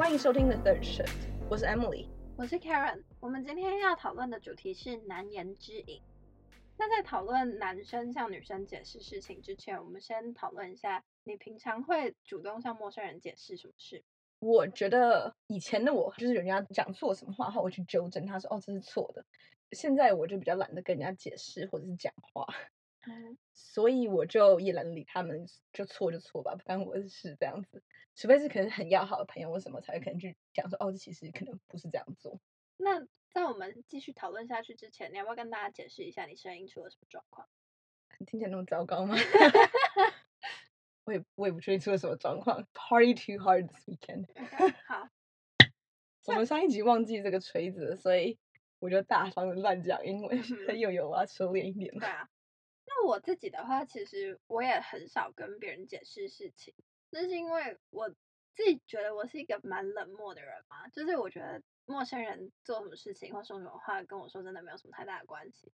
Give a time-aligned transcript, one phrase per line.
[0.00, 1.12] 欢迎收听 The Third Shift，
[1.50, 2.08] 我是 Emily，
[2.38, 3.02] 我是 Karen。
[3.20, 6.00] 我们今天要讨论的主题是难言之隐。
[6.78, 14.02] 那在讨论男生向女生解释事情之前，我们先讨论一下，你平常会主动向陌生人解释什么事？
[14.38, 19.22] 我觉得以前的我就是人家讲错什么话后，我去纠正他说，哦，这是错的。
[19.72, 22.46] 现在我就比较懒得跟人家解释或者是讲话。
[23.06, 27.82] 嗯，所以我就也懒得理他们，就错就错吧，不关我的事这样子。
[28.14, 32.40] 除非是可能很要好的朋友，为什么才会可能去讲说，哦，这其实可能不是这样做。
[32.76, 37.48] 那在我们继续讨论下去之前，你要不要跟大家解释一下你声音出了什么状况？
[38.18, 39.14] 你 听起来那么糟糕吗？
[41.04, 42.66] 我也我也不确定出了什么状况。
[42.74, 44.26] Party too hard this weekend。
[44.86, 45.08] 好，
[46.26, 48.38] 我们上一集忘记这个锤子，所以
[48.78, 50.38] 我就大方的乱讲英文。
[50.78, 51.96] 又有啊，收敛一点。
[51.98, 52.28] 对啊。
[52.92, 56.74] 那我自己的话，其实我也很少跟别人解释事情，
[57.08, 58.10] 那是因为我
[58.56, 65.72] 自己觉得我是一个蛮冷漠的人嘛，就是我觉得陌生人做什么事情或说什么话跟我说，真的没有什么太大的关系。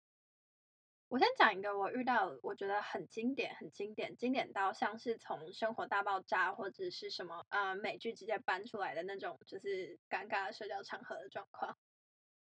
[1.10, 11.78] 我先讲一个我遇到我觉得很经典、很经典、经典到像是从《生活大爆炸》或者是什么呃美剧直接搬出来的那种，就是尴尬的社交场合的状况。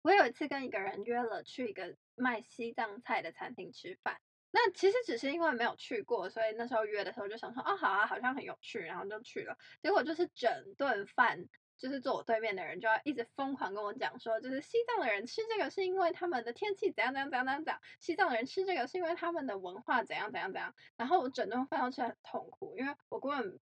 [0.04, 4.22] 我有一次跟一个人约了去一个卖西藏菜的餐厅吃饭。
[4.52, 9.56] 那其实只是因为没有去过，所以那时候约的时候就想说，哦，好啊，好像很有趣，然后就去了。
[9.82, 11.48] 结果就是整顿饭，
[11.78, 20.74] 就是坐我对面的人就要一直疯狂跟我讲说，就是西藏的人吃这个是因为他们的天气怎样怎样怎样怎样，西藏的人吃这个是因为他们的文化怎样怎样怎样。
[20.98, 23.60] 然后我整顿饭都吃得很痛苦，因为我根本，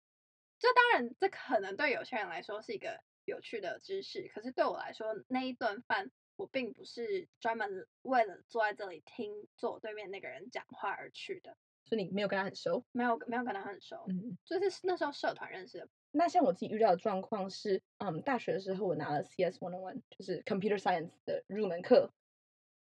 [0.57, 6.11] 就当然这可能对有些人来说是一个有趣的知识，可是对我来说那一顿饭。
[6.37, 12.85] 我并不是专门为了坐在这里听坐我对面那个人讲话而去的，所以你没有跟他很熟？
[12.91, 14.05] 没有，没有跟他很熟。
[14.07, 15.89] 嗯，就是那时候社团认识的。
[16.11, 22.11] 那像我自己遇到的状况是，嗯，大学的时候我拿了 CS One On One，就是 Computer Science 的入门课，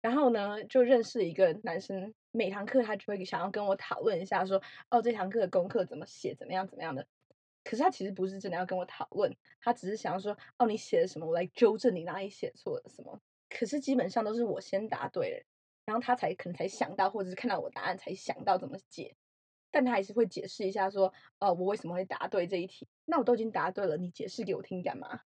[0.00, 7.06] 然后呢就认识一个男生，每堂课他就会想要跟我讨论一下说，说哦这堂课的功课怎么写，怎么样怎么样的。
[7.64, 13.20] 可是他其实不是真的要跟我讨论，他只是想要说哦你写了什么，我来纠正你哪里写错了什么。
[13.48, 15.44] 可是基本上都是我先答对了，
[15.84, 19.16] 然后他才可能才想到，或者是看到我答案才想到怎么解。
[19.70, 22.88] 但他还是会解释一下说，哦，我为什么会答对这一题？
[23.04, 25.20] 那我都已经答对了，你解释给我听干嘛？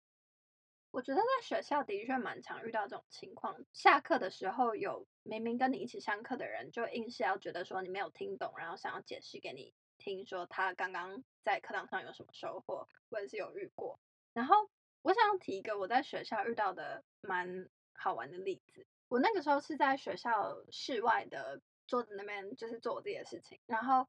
[0.92, 3.56] 我觉得在学校的确蛮常遇到这种情况。
[3.74, 14.00] 下课的时候，有明明跟你一起上课的人，就硬是要觉得说你没有听懂，然后想要解释给你听，说他刚刚在课堂上有什么收获，我也是有遇过。
[14.34, 14.56] 然后
[15.02, 17.70] 我想提一个我在学校遇到的蛮。
[18.02, 23.60] 好玩的例子，我那个时候是在学校室外的桌子那边，就是做我自己的事情。
[23.66, 24.08] 然后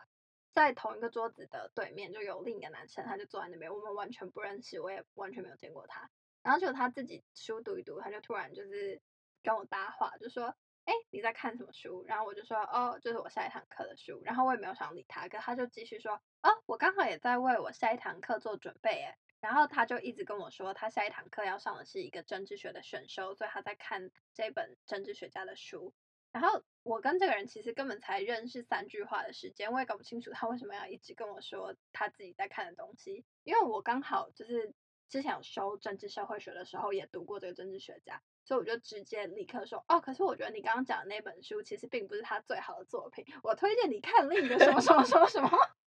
[0.53, 6.09] 在同一个桌子的对面就有另一个男生，他就坐在那边，我们完全不认识，我也完全没有见过他。
[6.43, 9.01] 然后就他自己书读一读，他就突然就是
[9.43, 10.55] 跟我搭话，就说
[10.87, 19.19] ：“哎，你在看什么书？”然后我就说：“哦，就是我下一堂课的书。”然后我也没有想理他，可他就继续说：“哦，我刚好也在为我下一堂课做准备。”哎。
[19.41, 25.95] 然后他就一直跟我说，他下一堂课要上的是一个政治学的选修，所以他在看这本政治学家的书。
[26.33, 33.25] 然后我跟这个人其实根本才认识三句话的时间，我也搞不清楚他为什么要一直跟我说他自己在看的东西。
[33.43, 34.73] 因为我刚好就是
[35.09, 45.51] 之前有修政治社会学的时候也读过这个政治学家，所以我就直接立刻说，哦，可是我觉得你刚刚讲的那本书其实并不是他最好的作品，我推荐你看另一个什么什么什么什么。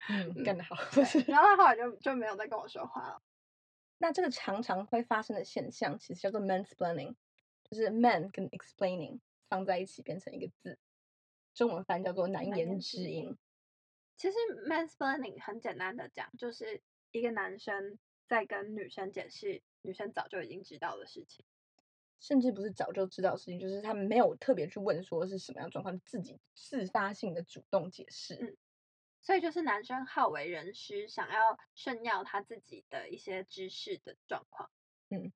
[0.09, 0.75] 嗯，干得好。
[1.27, 3.21] 然后他后来就就没有再跟我说话了。
[3.97, 7.15] 那这个常常会发生的现象，其实叫做 mansplaining，
[7.63, 10.77] 就是 man 跟 explaining 放在一起变成一个字，
[11.53, 13.37] 中文翻叫做难言之隐。
[14.17, 14.37] 其实
[14.67, 16.81] mansplaining 很简单的讲，就是
[17.11, 21.45] 一个男生在跟女生解释女生早就已经知道的事情，
[22.19, 28.35] 甚至不是早就知道的事情，就是他们没有特别去问说是什么样状况，自己自发性的主动解释。
[28.35, 28.57] 嗯
[29.23, 34.70] 所以就是男生好为人师，想要炫耀他自己的一些知识的状况。
[35.09, 35.31] 嗯，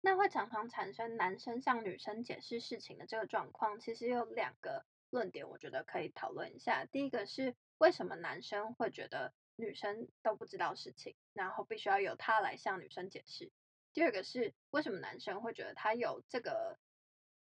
[0.00, 6.84] 那会常常产生男生向女生解释事情的这个状况，其实有两个论点，我觉得可以讨论一下。
[6.86, 13.52] 第一个是为什么男生会觉得女生都不知道事情，然后必须要由他来向女生解释。
[13.92, 16.76] 第二个是为什么男生会觉得他有这个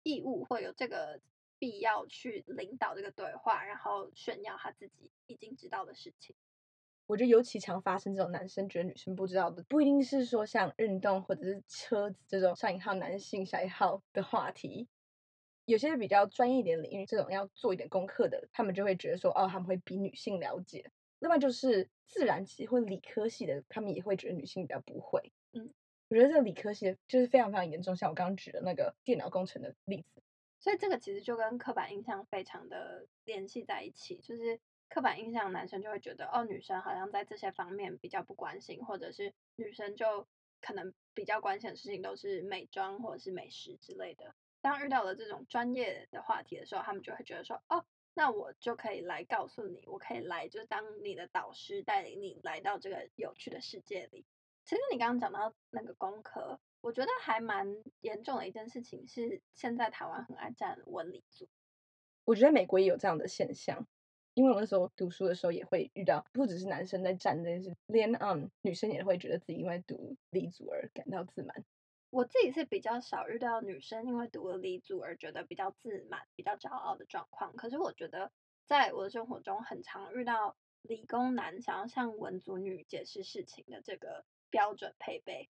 [0.02, 1.22] 义务，或有这个。
[1.60, 6.36] 必要去领导这个对话，然后炫耀他自己已经知道的事情。
[7.06, 14.88] 我觉得尤其常发生这种男生觉得女生不知道的，不一定是说像运动或者是车子这种上一号男性下一号的话题。
[15.66, 20.90] 有些比较专业一点领域，这种要做一点功课的，他们就会觉得说，哦，他们会比女性了解。
[21.20, 25.32] 另外就是自然系或理科系的，他们也会觉得女性比较不会。
[25.54, 25.72] 嗯，
[26.08, 30.22] 我觉得这个理科系就是非常非常严重，像我刚刚举的那个电脑工程的例子。
[30.60, 34.60] 所以这个其实就跟刻板印象非常的联系在一起，就是
[34.90, 40.28] 刻板印象男生就会觉得哦，女生好像在这些方面比较不关心，或者是女生就
[40.60, 44.36] 可能比较关心的事情都是美妆或者是美食之类的。
[44.60, 54.26] 当遇到了这种专业的话题的时候，他们就会觉得说哦，那我就可以来告诉你，我可以来就是当你的导师，带领你来到这个有趣的世界里。
[54.66, 56.60] 其实你刚刚讲到那个工科。
[56.82, 57.68] 我觉得还蛮
[58.02, 61.48] 严重的一件事情是，现在台湾很爱站文理组。
[62.24, 63.86] 我觉得美国也有这样的现象，
[64.34, 71.66] 因为我那时候读书的时候也会遇到，不只是男生在站这件事，连嗯女生也会觉得自己因为读理组而感到自满。
[72.12, 77.56] 我自己是比较少遇到女生因为读了理组而觉得比较自满、比较骄傲的状况。
[77.56, 78.32] 可是我觉得
[78.66, 85.50] 在我的生活中，很常遇到理工男想要向文组女解释事情的这个标准配备。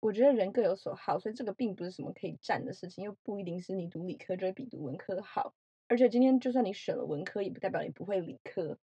[0.00, 5.54] 我觉得人各有所好，所以这个并不是什么可以占的事情，又不一定是你读理科就会比读文科好。
[5.88, 8.78] 而且今天就算你选了文科，也不代表你不会理科，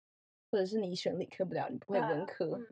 [0.49, 2.57] 或者是你选理科不了你不会文科。
[2.57, 2.67] 嗯。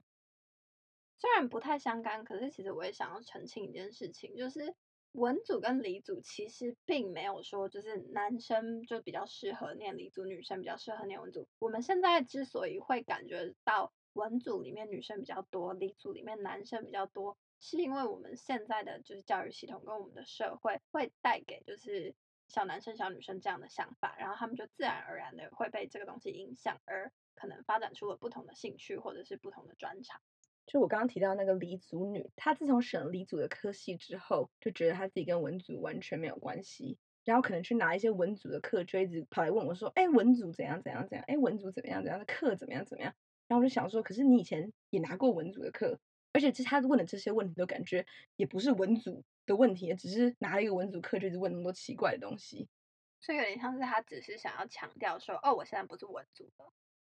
[1.18, 4.74] 虽然不太相干，可是其实我也想要澄清一件事情，就是
[5.12, 11.47] 文组跟理组其实并没有说就是男生就比较适合念理组，女生比较适合念文组。
[11.59, 17.38] 我们现在之所以会感觉到文组里面女生比较多，理组里面男生比较多。
[17.59, 22.15] 是因为我们现在的就是教育系统跟我们的社会会带给就是
[22.47, 30.21] 小男生小女生这样的想法，然后他们就自然而然的会被这个东西影响，而可能发展出了不同的兴趣或者是不同的专长。
[30.65, 41.25] 就我刚刚提到那个黎族女，她自从选了理组的科系之后，就觉得她自己跟文组完全没有关系，然后可能去拿一些文组的课，锥子跑来问我说：“哎，文组怎样怎样怎样？
[41.27, 43.13] 哎，文组怎么样怎样的课怎么样怎么样？”
[43.47, 46.00] 然后我就想说：“可是你以前也拿过文组的课。”
[46.31, 48.05] 而且其实他问的这些问题都感觉
[48.35, 52.67] 也不是文组的问题，只是拿了一个文组课就一直问那么多奇怪的东西，
[53.19, 56.65] 所以有点像是他只是想要强调说，哦，我现在不是文组的，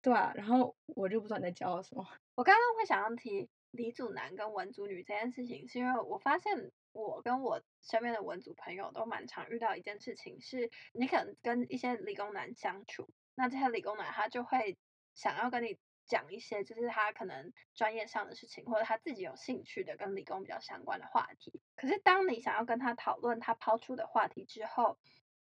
[0.03, 2.07] 对啊，然后我就不知道你在骄傲什么。
[2.37, 14.77] 我刚刚会想要提李祖男跟文组女这件事情，是因为我发现我跟我身边的文组朋友都蛮常遇到一件事情，是你可能跟一些理工男相处，那这些理工男他就会
[15.15, 15.79] 想要跟你。
[16.07, 21.61] 讲一些就是他可能专业上的事情，或者他自己有兴趣的跟理工比较相关的话题。
[21.77, 24.99] 可是当你想要跟他讨论他抛出的话题之后，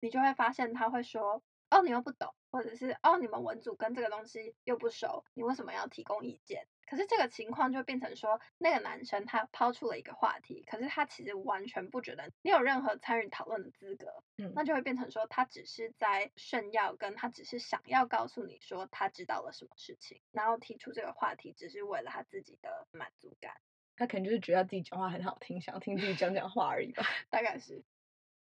[0.00, 6.66] 你就会发现他会说：“哦，你又不懂。”或者是哦，你们文组跟这个东西又不熟，你为什么要提供意见？
[6.90, 23.54] 可是这个情况就变成说，那个男生他抛出了一个话题，可是他其实完全不觉得你有任何参与讨论的资格，嗯，那就会变成说他只是在炫耀，跟他只是想要告诉你说他知道了什么事情，然后提出这个话题只是为了他自己的满足感，
[23.94, 27.84] 他可能就是觉得自己讲话很好听，想要听自己讲讲话而已吧， 大概是。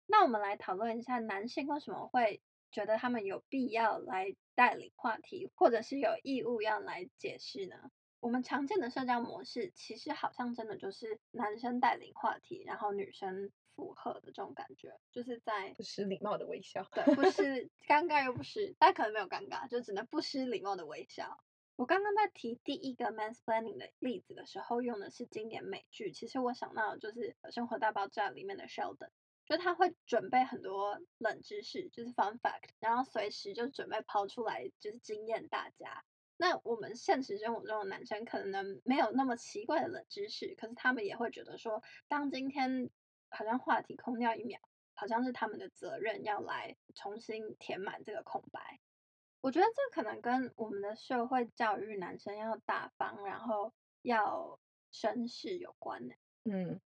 [0.07, 2.41] 那我们来讨论一下男性为什么会。
[2.71, 7.91] 觉得他们有必要来带领话题，或者是有义务要来解释呢？
[8.21, 21.43] 我们常见的社交模式，其实好像真的就是男生带领话题，然后女生附和的这种感觉，就是在不失礼貌的微笑，对，不 失尴尬又不失，但可能没有尴尬，就只能不失礼貌的微笑。
[21.77, 29.11] 我刚刚在提第一个 mansplaining 的例子的时候，用的是经典美剧，其实我想到的就是《生活大爆炸》里面的 Sheldon。
[29.47, 36.05] 就他会准备很多冷知识，就是 fun fact，然后随时就准备抛出来，就是惊艳大家。
[36.41, 42.89] 那我们现实生活中的男生可能没有那么奇怪的冷知识，可是他们也会觉得说，当今天
[43.29, 44.61] 好像话题空掉一秒，
[44.95, 48.81] 好像是他们的责任要来重新填满这个空白。
[49.41, 54.59] 我觉得这可能跟我们的社会教育男生要大方，然后要
[54.93, 56.15] 绅士有关呢。
[56.45, 56.81] 嗯。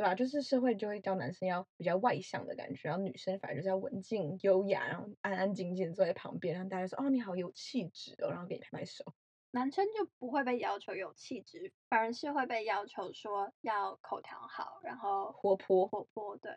[0.00, 0.14] 对吧？
[0.14, 9.04] 就是社会就会教男生要比较外向的感觉，然后女生反而就是要文静优雅，然后安安静静坐在旁边，然后大家说哦，你好有气质哦，然后给你拍拍手。
[9.50, 16.38] 男生就不会被要求有气质，反而是会被要求说要口条好，然后活泼活泼。
[16.38, 16.50] 对，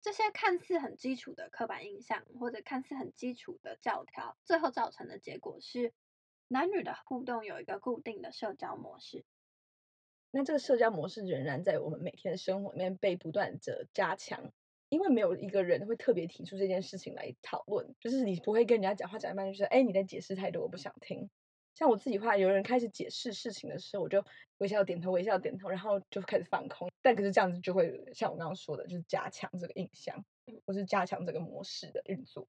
[0.00, 5.92] 这些看似很基础的刻板印象，或者看似很基础的教条，最后造成的结果是
[6.48, 9.26] 男女的互动有一个固定的社交模式。
[10.34, 14.50] 那这个社交模式仍然在我们每天的生活里面被不断的加强，
[14.88, 21.28] 因为没有一个人会特别提出这件事情来讨论，就是你不会跟人家讲话讲一半就说，哎，你在解释太多，我不想听。
[21.74, 24.24] 像我自己话，有人开始解释事情的时候，我就
[24.56, 26.90] 微笑点头，微笑点头，然后就开始放空。
[27.02, 30.24] 但可是这样子就会像我刚刚说的，就是加强这个印象，
[30.64, 32.46] 或是加强这个模式的运作。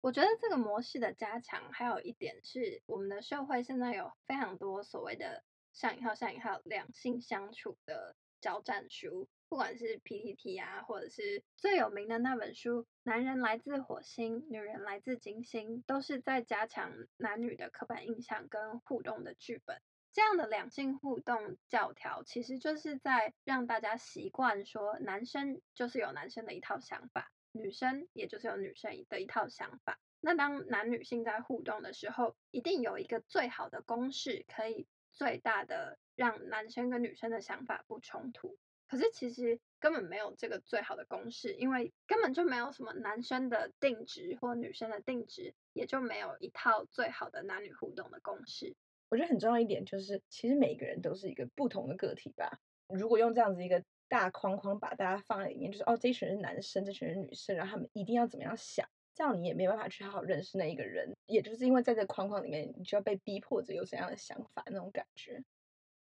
[0.00, 5.42] 我觉得这个模式的加强，还有一点是，我们的社会现在有非常多所谓的。
[5.72, 19.80] 上引号上引号两性相处的交战书，不管是 PPT 啊，或者是最有名的那本书《男人来自火星，女人来自金星》，都是在加强男女的刻板印象跟互动的剧本。
[20.12, 30.00] 这样的两性互动教条，其实就是在让大家习惯说，男生就是有男生的一套想法，女生也就是有女生的一套想法。
[30.20, 38.56] 那当男女性在互动的时候，一定有一个最好的公式，可以最大的让男生跟女生的想法不冲突。
[38.88, 48.74] 可是其实根本没有这个最好的公式，因为根本就没有什么男生的定值或女生的定值，也就没有一套最好的男女互动的公式。
[49.08, 52.58] 我觉得很重要一点就是，其实每一个人都是一个不同的个体吧。
[52.88, 58.88] 如果用这样子一个大框框把大家放在里面，就是哦，这一群是男生，这群是女生，然后他们一定要怎么样想，
[59.20, 61.14] 这样你也没办法去好好认识那一个人。
[61.26, 65.44] 也就是因为在这框框里面，你就要被逼迫着有怎样的想法那种感觉。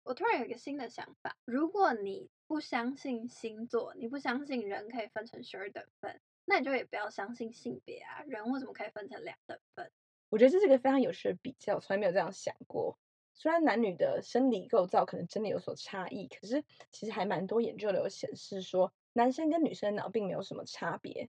[0.04, 9.90] 我突然有一个新的想法，如果你不相信星座，你不相信人可以分成十二等份，那你就也不要相信性别啊，人为什么可以分成两等份？
[10.28, 12.96] 我觉得这是一个非常有趣的比较，我从来没有这样想过。
[13.34, 16.62] 虽然男女的生理构造可能真的有所差异，可是
[16.92, 21.28] 其实还蛮多研究的有显示说，男生跟女生的脑并没有什么差别，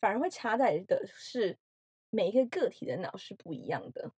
[0.00, 1.58] 反而会差在的是
[2.10, 4.12] 每一个个体的脑是不一样的。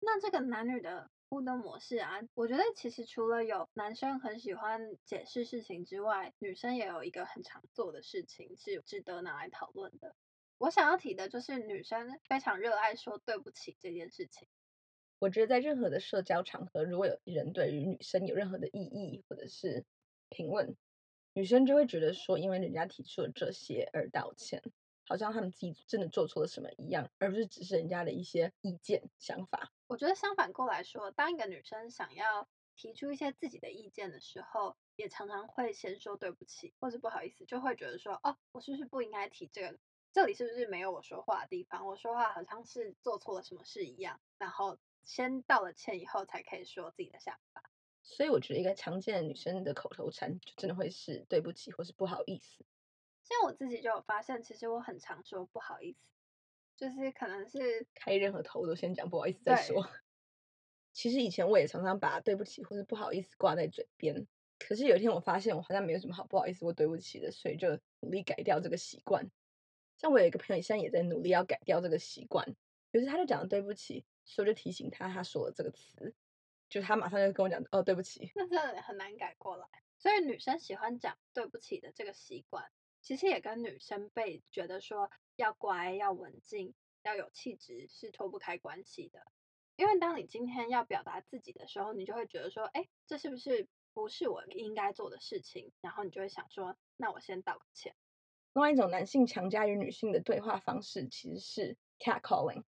[0.00, 10.14] 那这个男女的互动模式啊，我觉得其实除了有男生很喜欢解释事情之外，女生也有一个很常做的事情是值得拿来讨论的。
[10.58, 14.48] 我想要提的就是女生非常热爱说对不起这件事情。
[15.18, 19.84] 我觉得在任何的社交场合，如果有人对于女生有任何的异议或者是
[20.28, 20.76] 评论，
[21.34, 24.62] 女生就会觉得说，因为人家提出了这些而道歉，
[25.06, 29.72] 好像他们自己真的做错了什么一样，而不是只是人家的一些意见想法。
[29.86, 39.78] 我觉得相反过来说，当一个女生想要提出一些自己的意见的时候，也常常会先说对不起，或是不好意思，就会觉得说，哦，我是不是不应该提这个？
[40.12, 41.86] 这里是不是没有我说话的地方？
[41.86, 47.71] 我说话好像是做错了什么事一样，然后先道了歉以后才可以说自己的想法。
[48.02, 52.64] 所以我觉得一个常见的女生的口头禅，就真的会是对不起或是不好意思。
[53.22, 55.98] 像我自己就有发现，其实我很常说不好意思，
[56.76, 59.88] 就是可能是开任何头都先讲不好意思再说。
[60.92, 64.26] 其实以前我也常常把对不起或是不好意思挂在嘴边，
[64.58, 69.30] 可是有一天我发现我好像没有什么好不好意思或对不起的，所以就努力改掉这个习惯。
[69.96, 72.56] 像我有一个朋友，现在也在努力要改掉这个习惯。
[72.90, 76.12] 于是他就讲了对不起，所以我就提醒他，他说了这个词，
[76.72, 78.32] 就他马上就跟我讲哦，对不起。
[78.34, 79.68] 那真的很难改过来。
[79.98, 82.64] 所以女生喜欢讲对不起的这个习惯，
[83.02, 89.20] 其实也跟女生被觉得说要乖、要文静、要有气质是脱不开关系的。
[89.76, 95.72] 因为当你今天要表达自己的时候，你就会觉得说，哎，这是不是不是我应该做的事情？
[95.82, 97.94] 然后你就会想说，那我先道个歉。
[98.54, 102.64] 另外一种男性强加于女性的对话方式，其实是 catcalling，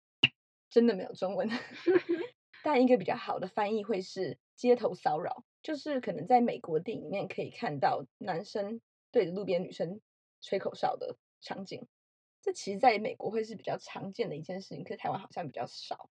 [0.71, 1.51] 真的没有中文。
[2.63, 10.01] 但一个比较好的翻译会是街头骚扰，就是可能在美国电影里面可以看到男生对着路边女生
[10.41, 11.87] 吹口哨的场景。
[12.43, 16.11] 这其实在美国会是比较常见的一件事情，可是台湾好像比较少。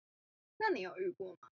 [0.57, 1.49] 那你有遇过吗？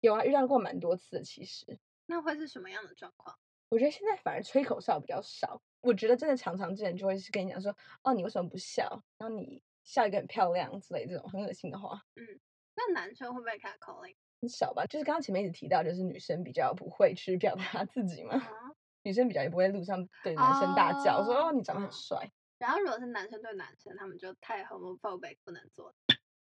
[0.00, 1.22] 有啊，遇到过蛮多次的。
[1.22, 3.38] 其实，那会是什么样的状况？
[3.68, 5.60] 我觉得现在反而吹口哨比较少。
[5.80, 8.88] 我觉得真的常常见人就会是跟你讲说，哦，你为什么不笑？
[9.18, 12.00] 然后你笑一个很漂亮之类这种很恶心的话。
[12.16, 12.40] 嗯，
[12.74, 14.14] 那男生会不会 catcalling？
[14.14, 14.14] 很
[14.48, 18.36] 少吧，就是刚刚前面一直提到，就是女生比较不会去表达自己嘛。
[18.36, 22.30] 嗯、女生比较也不会路上对男生大叫，哦、说哦，你长得很帅。
[22.58, 25.94] 然后如果是男生对男生，他们就太 homophobic 不能做，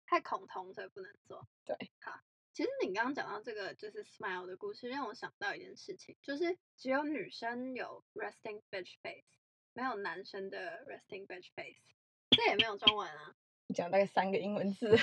[0.05, 1.47] 太恐同所以不能做。
[1.65, 2.19] 对，好。
[2.53, 9.25] 其实你刚刚讲到这个就是 smile 的故事，让我想到一件事情，就是只有女生有 resting bitch face，
[9.73, 11.81] 没有男生的 resting bitch face，
[12.29, 13.35] 这也没有中文啊。
[13.67, 14.95] 你讲大概三个英文字，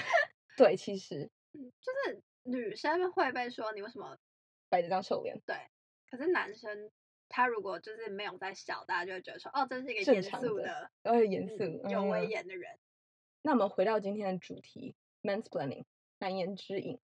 [0.57, 4.17] 对，其实，就是女生会被说你为什么
[4.69, 5.57] 摆着张臭脸，对，
[6.11, 6.91] 可是男生
[7.29, 12.79] 他如果就是没有在笑，大家就会觉得说，哦，这是一个严肃的，然后严肃、有威严的人、嗯。
[13.43, 15.85] 那我们回到今天的主题，mansplaining，
[16.19, 16.99] 难言之隐。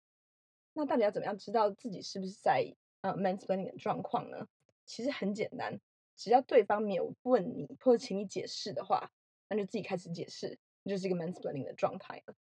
[0.73, 4.49] 那到底要怎么样知道自己是不是在呃 mansplaining 的状况呢？
[4.85, 5.81] 其实很简单，
[6.17, 9.11] 只要对方没有问你或者请你解释的话，
[9.49, 12.35] 那就自己开始解释，那就是一个 mansplaining 的状态了。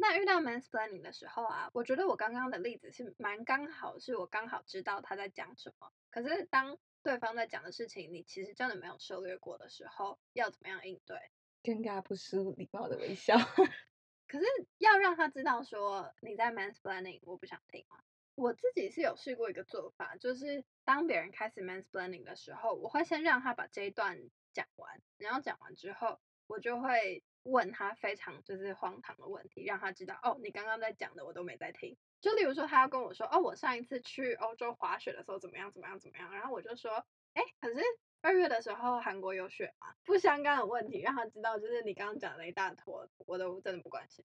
[0.00, 5.92] 那遇到 mansplaining 的时候啊，我觉得我刚刚的例子是蛮刚好，是我刚好知道他在讲什么。
[6.10, 11.18] 可是当对方在讲的事情，你其实真的没有涉略过的时候，要怎么样应对？
[11.62, 13.36] 尴尬不失礼貌的微笑。
[14.26, 14.44] 可是
[14.78, 17.84] 要让他知道说你在 mansplaining，我不想听。
[18.36, 24.18] 我自己是有试过一个做法，就是当别人开始 mansplaining 的时候，我会先让他把这一段
[24.54, 26.18] 讲完，然后讲完之后，
[26.50, 31.96] 我就会问他非常就是荒唐的问题，让他知道哦，你刚刚在讲的我都没在听。
[32.20, 37.80] 就例如说，他要跟我说，哦，我上一次去欧洲滑雪的时候怎么样怎么样怎么样，然后我就说，哎，可是
[38.20, 39.94] 二月的时候韩国有雪吗？
[40.04, 44.24] 不相干的问题，让他知道就是你刚刚讲了一大坨，我都真的不关心。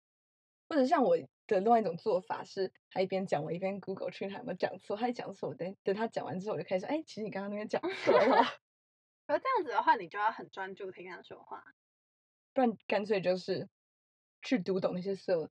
[0.67, 8.43] 或者像我的另外一种做法是，他一边讲我一边 Google 去他有没有讲错，他一讲错，我等等他讲完之后我就开始说，哎，其实你刚刚那边讲错了。
[9.27, 11.65] 而这样子的话，你就要很专注听他说话，
[12.55, 13.69] 不然干脆就是
[14.41, 15.51] 去读懂那些所有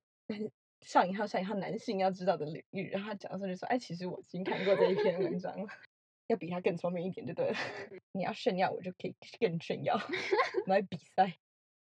[0.80, 5.68] 上引号上引号男性要知道的领域，然后他讲的时候就说，哎，其实我已经看过这一篇文章了，
[6.26, 7.56] 要比他更聪明一点就对了。
[8.12, 9.96] 你要炫耀，我就可以更炫耀，
[10.66, 11.38] 来比赛。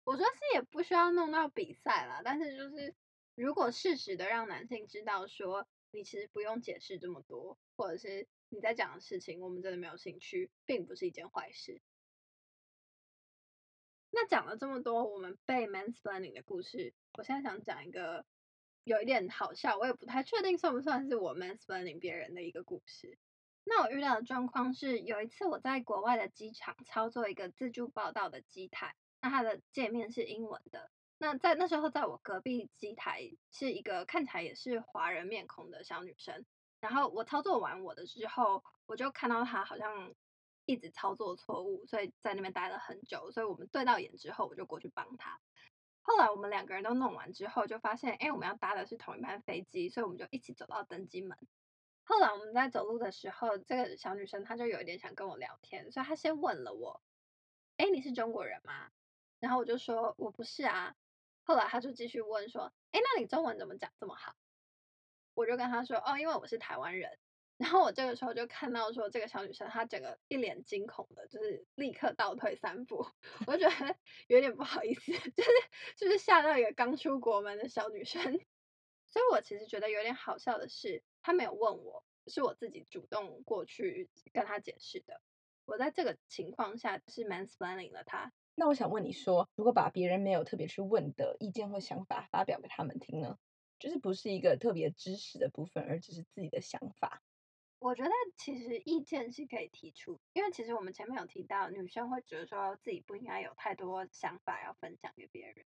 [0.03, 2.93] 我说是也不需要弄到比赛啦，但是就是。
[3.37, 11.81] 如果适时的让男性知道说，你其实不用解释这么多，或者是你在讲的事情我们真的没有兴趣，并不是一件坏事。
[14.17, 18.25] 那讲了这么多我们被 mansplaining 的故事，我现在想讲一个
[18.85, 23.17] 有一点好笑，我也不太确定算不算是我 mansplaining 别人的一个故事。
[23.65, 30.89] 那我遇到的状况是，有一次我在国外的机场操作一个自助报到的机台，那它的界面是英文的。
[31.17, 36.45] 那在那时候，在我隔壁机台是一个看起来也是华人面孔的小女生。
[36.79, 40.13] 然后我操作完我的之后，我就看到她好像
[40.65, 43.31] 一直操作错误，所以在那边待了很久。
[43.31, 45.39] 所以我们对到眼之后，我就过去帮她。
[46.01, 51.37] 后来我们两个人都弄完之后，就发现，哎，我们要搭的是同一班飞机，所以我们就一起走到登机门。
[52.03, 57.01] 后来我们在走路的时候，这个小女生她就有一点想跟我聊天，所以她先问了我，
[57.77, 58.91] 哎，你是中国人吗？
[59.39, 60.95] 然后我就说，我不是啊。
[61.43, 64.35] 后来他就继续问说：“哎，那你中文怎么讲这么好？”
[65.35, 67.19] 我就跟他说：“哦，因为我是台湾人。”
[67.57, 73.05] 然后我这个时候就看到说，这个小女生她整个一脸惊恐的，就是立刻倒退三步。
[73.47, 73.95] 我就觉得
[74.27, 75.49] 有点不好意思， 就是
[75.95, 78.21] 就是吓到一个刚出国门的小女生。
[79.07, 85.21] 所以我其实觉得有点好笑的是，她没有问我，是我自己主动过去跟她解释的。
[85.65, 88.33] 我在这个情况下是 mansplaining 了她。
[88.55, 93.37] 那我想问你说，如果把别人没有特别去问的意见或想法发表给他们听呢？
[93.79, 97.21] 就是不是一个特别知识的部分，而只是自己的想法。
[97.85, 105.63] 我觉得其实意见是可以提出，因为其实我们前面有提到，女生会觉得说自己不应该有太多想法要分享给别人。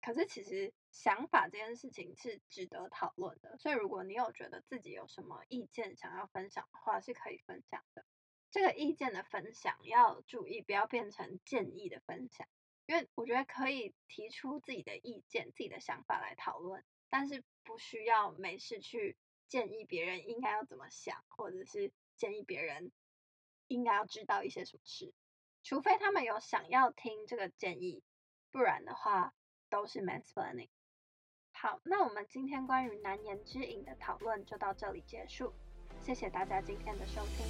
[0.00, 8.06] 可是其实想法这件事情是值得讨论的，所以如果你有觉得自己有什么意见想要分享的话，是可以分享的。
[8.50, 12.48] 这个意见的分享要注意，不要变成建议的分享，
[12.86, 19.18] 因为我觉得可以提出自己的意见、自己的想法来讨论，但是不需要没事去
[19.50, 22.92] 建议别人应该要怎么想，或者是建议别人
[23.66, 25.12] 应该要知道一些什么事，
[25.64, 28.04] 除非他们有想要听这个建议，
[28.52, 29.34] 不然的话
[29.68, 30.68] 都是 mansplaining。
[31.52, 35.52] 好，那我们今天关于难言之隐的讨论就到这里结束。
[35.98, 37.44] 谢谢大家今天的收听。